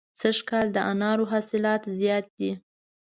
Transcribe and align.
سږ 0.19 0.37
کال 0.49 0.67
د 0.73 0.77
انارو 0.91 1.25
حاصلات 1.31 1.83
زیات 1.99 2.25
دي. 2.39 2.51